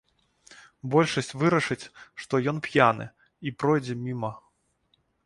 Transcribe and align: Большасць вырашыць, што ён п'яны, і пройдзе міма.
Большасць 0.93 1.35
вырашыць, 1.41 1.89
што 2.23 2.33
ён 2.53 2.57
п'яны, 2.69 3.05
і 3.47 3.55
пройдзе 3.65 3.95
міма. 4.07 4.33